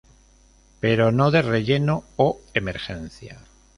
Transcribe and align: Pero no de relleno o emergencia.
Pero 0.79 1.11
no 1.11 1.29
de 1.29 1.43
relleno 1.43 1.95
o 2.15 2.41
emergencia. 2.55 3.37